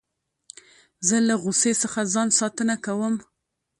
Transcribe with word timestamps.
زه 1.07 1.17
له 1.27 1.35
غوسې 1.41 1.71
څخه 1.81 1.99
ځان 2.13 2.27
ساتنه 2.39 2.75
کوم. 2.85 3.15